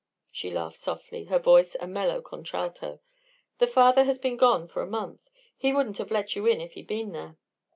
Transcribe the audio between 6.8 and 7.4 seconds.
been there."